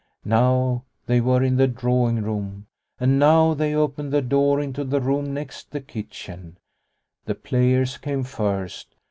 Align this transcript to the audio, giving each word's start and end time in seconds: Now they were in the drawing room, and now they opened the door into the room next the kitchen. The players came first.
Now 0.25 0.85
they 1.05 1.21
were 1.21 1.43
in 1.43 1.57
the 1.57 1.67
drawing 1.67 2.23
room, 2.23 2.65
and 2.99 3.19
now 3.19 3.53
they 3.53 3.75
opened 3.75 4.11
the 4.11 4.23
door 4.23 4.59
into 4.59 4.83
the 4.83 4.99
room 4.99 5.31
next 5.31 5.69
the 5.69 5.79
kitchen. 5.79 6.57
The 7.25 7.35
players 7.35 7.99
came 7.99 8.23
first. 8.23 8.95